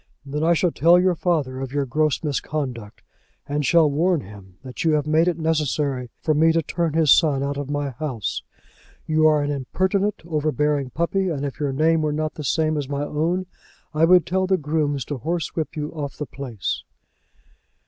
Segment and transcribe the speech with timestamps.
[0.25, 3.03] "Then I shall tell your father of your gross misconduct,
[3.47, 7.11] and shall warn him that you have made it necessary for me to turn his
[7.11, 8.41] son out of my house.
[9.05, 12.89] You are an impertinent, overbearing puppy, and if your name were not the same as
[12.89, 13.45] my own,
[13.93, 16.81] I would tell the grooms to horsewhip you off the place."